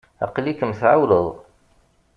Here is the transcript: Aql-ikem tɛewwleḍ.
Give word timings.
Aql-ikem 0.25 0.71
tɛewwleḍ. 0.79 1.27